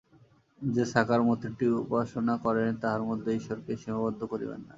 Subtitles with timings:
[0.61, 4.69] যে সাকার মূর্তিটি উপাসনা করেন, তাহার মধ্যে ঈশ্বরকে সীমাবদ্ধ করিবেন না।